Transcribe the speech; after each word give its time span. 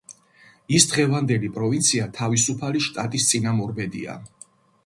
ის 0.77 0.87
დღევანდელი 0.93 1.51
პროვინცია 1.59 2.09
თავისუფალი 2.21 2.81
შტატის 2.89 3.31
წინამორბედია. 3.33 4.21